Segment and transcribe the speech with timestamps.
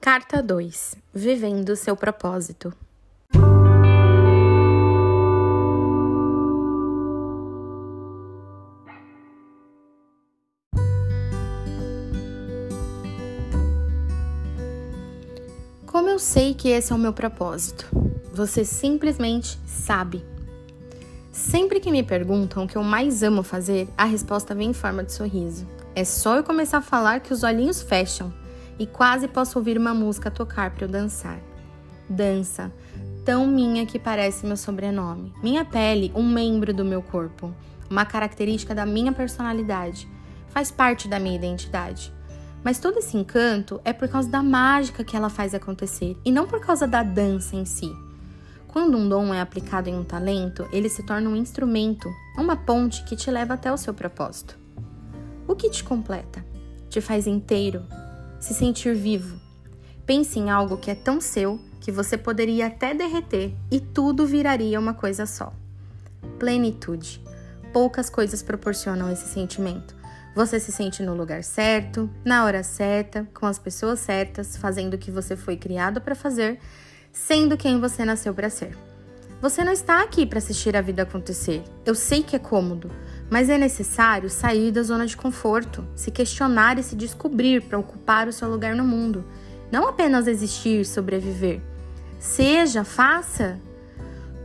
[0.00, 2.72] Carta 2 Vivendo seu propósito.
[15.84, 17.84] Como eu sei que esse é o meu propósito?
[18.32, 20.24] Você simplesmente sabe.
[21.32, 25.02] Sempre que me perguntam o que eu mais amo fazer, a resposta vem em forma
[25.02, 25.66] de sorriso.
[25.92, 28.32] É só eu começar a falar que os olhinhos fecham
[28.78, 31.40] e quase posso ouvir uma música tocar para eu dançar.
[32.08, 32.72] Dança,
[33.24, 35.34] tão minha que parece meu sobrenome.
[35.42, 37.52] Minha pele, um membro do meu corpo,
[37.90, 40.08] uma característica da minha personalidade,
[40.48, 42.12] faz parte da minha identidade.
[42.64, 46.46] Mas todo esse encanto é por causa da mágica que ela faz acontecer e não
[46.46, 47.90] por causa da dança em si.
[48.66, 53.04] Quando um dom é aplicado em um talento, ele se torna um instrumento, uma ponte
[53.04, 54.58] que te leva até o seu propósito.
[55.46, 56.44] O que te completa?
[56.90, 57.82] Te faz inteiro,
[58.38, 59.40] se sentir vivo.
[60.06, 64.78] Pense em algo que é tão seu que você poderia até derreter e tudo viraria
[64.78, 65.52] uma coisa só.
[66.38, 67.22] Plenitude.
[67.72, 69.94] Poucas coisas proporcionam esse sentimento.
[70.34, 74.98] Você se sente no lugar certo, na hora certa, com as pessoas certas, fazendo o
[74.98, 76.58] que você foi criado para fazer,
[77.12, 78.76] sendo quem você nasceu para ser.
[79.40, 81.62] Você não está aqui para assistir a vida acontecer.
[81.84, 82.90] Eu sei que é cômodo,
[83.30, 88.26] mas é necessário sair da zona de conforto, se questionar e se descobrir para ocupar
[88.26, 89.24] o seu lugar no mundo.
[89.70, 91.60] Não apenas existir, sobreviver.
[92.18, 93.60] Seja, faça.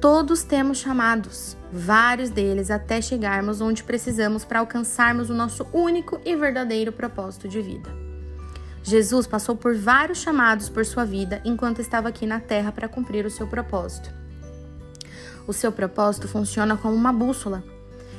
[0.00, 6.34] Todos temos chamados, vários deles até chegarmos onde precisamos para alcançarmos o nosso único e
[6.34, 7.88] verdadeiro propósito de vida.
[8.82, 13.24] Jesus passou por vários chamados por sua vida enquanto estava aqui na Terra para cumprir
[13.24, 14.12] o seu propósito.
[15.46, 17.62] O seu propósito funciona como uma bússola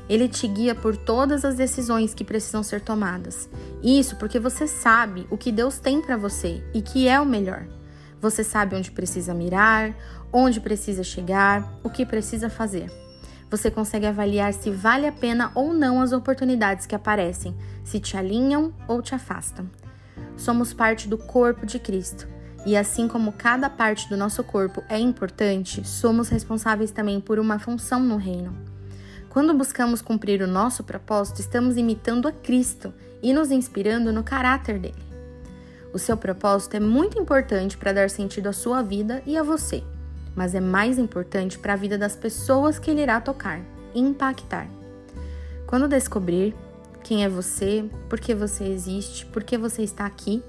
[0.09, 3.49] ele te guia por todas as decisões que precisam ser tomadas.
[3.81, 7.67] Isso porque você sabe o que Deus tem para você e que é o melhor.
[8.19, 9.95] Você sabe onde precisa mirar,
[10.31, 12.91] onde precisa chegar, o que precisa fazer.
[13.49, 18.17] Você consegue avaliar se vale a pena ou não as oportunidades que aparecem, se te
[18.17, 19.69] alinham ou te afastam.
[20.35, 22.27] Somos parte do corpo de Cristo.
[22.65, 27.59] E assim como cada parte do nosso corpo é importante, somos responsáveis também por uma
[27.59, 28.72] função no reino.
[29.33, 34.77] Quando buscamos cumprir o nosso propósito, estamos imitando a Cristo e nos inspirando no caráter
[34.77, 35.03] dele.
[35.91, 39.83] O seu propósito é muito importante para dar sentido à sua vida e a você,
[40.35, 43.59] mas é mais importante para a vida das pessoas que ele irá tocar
[43.95, 44.67] e impactar.
[45.65, 46.55] Quando descobrir
[47.03, 50.43] quem é você, por que você existe, por que você está aqui,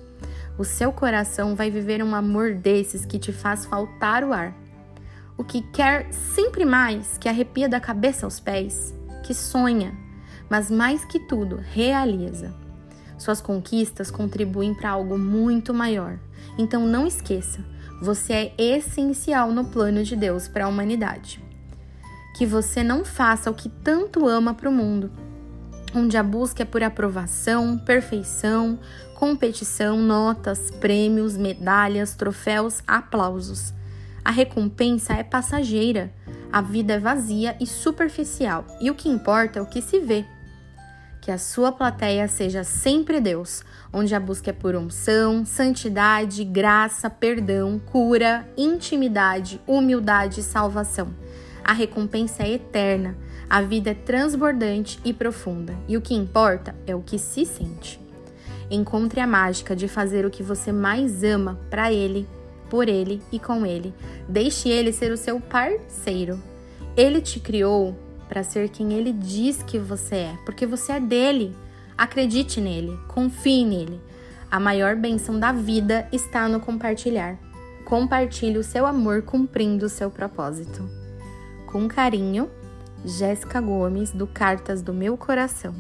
[0.59, 4.55] o seu coração vai viver um amor desses que te faz faltar o ar
[5.37, 9.97] o que quer sempre mais, que arrepia da cabeça aos pés, que sonha,
[10.49, 12.55] mas mais que tudo, realiza.
[13.19, 16.19] Suas conquistas contribuem para algo muito maior.
[16.59, 17.65] Então não esqueça,
[18.01, 21.43] você é essencial no plano de Deus para a humanidade.
[22.37, 25.11] Que você não faça o que tanto ama para o mundo,
[25.95, 28.79] onde a busca é por aprovação, perfeição,
[29.15, 33.73] competição, notas, prêmios, medalhas, troféus, aplausos.
[34.25, 36.11] A recompensa é passageira,
[36.51, 40.25] a vida é vazia e superficial, e o que importa é o que se vê.
[41.21, 47.11] Que a sua plateia seja sempre Deus, onde a busca é por unção, santidade, graça,
[47.11, 51.15] perdão, cura, intimidade, humildade e salvação.
[51.63, 53.17] A recompensa é eterna,
[53.49, 58.01] a vida é transbordante e profunda, e o que importa é o que se sente.
[58.71, 62.27] Encontre a mágica de fazer o que você mais ama para Ele
[62.69, 63.95] por ele e com ele.
[64.29, 66.41] Deixe ele ser o seu parceiro.
[66.97, 67.97] Ele te criou
[68.29, 71.55] para ser quem ele diz que você é, porque você é dele.
[71.97, 74.01] Acredite nele, confie nele.
[74.51, 77.39] A maior bênção da vida está no compartilhar.
[77.85, 80.89] Compartilhe o seu amor cumprindo o seu propósito.
[81.67, 82.51] Com carinho,
[83.05, 85.75] Jéssica Gomes, do Cartas do Meu Coração.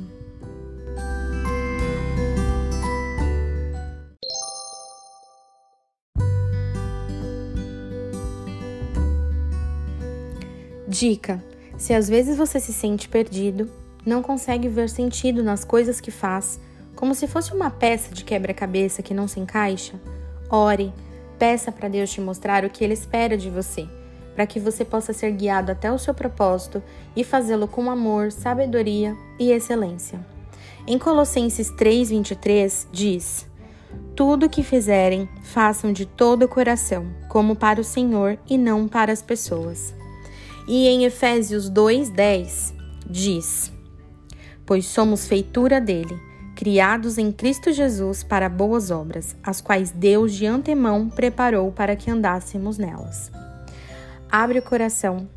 [10.94, 11.42] Dica:
[11.76, 13.68] se às vezes você se sente perdido,
[14.06, 16.60] não consegue ver sentido nas coisas que faz,
[16.94, 19.94] como se fosse uma peça de quebra-cabeça que não se encaixa,
[20.48, 20.92] ore,
[21.36, 23.88] peça para Deus te mostrar o que Ele espera de você,
[24.36, 26.80] para que você possa ser guiado até o seu propósito
[27.16, 30.24] e fazê-lo com amor, sabedoria e excelência.
[30.86, 33.48] Em Colossenses 3:23 diz:
[34.14, 38.86] Tudo o que fizerem, façam de todo o coração, como para o Senhor e não
[38.86, 39.92] para as pessoas.
[40.66, 42.72] E em Efésios 2:10
[43.08, 43.72] diz:
[44.64, 46.18] Pois somos feitura dele,
[46.54, 52.10] criados em Cristo Jesus para boas obras, as quais Deus de antemão preparou para que
[52.10, 53.30] andássemos nelas.
[54.30, 55.28] Abre o coração,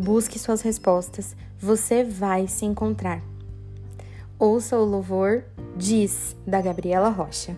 [0.00, 3.22] busque suas respostas, você vai se encontrar.
[4.38, 5.44] Ouça o louvor
[5.76, 7.54] Diz, da Gabriela Rocha.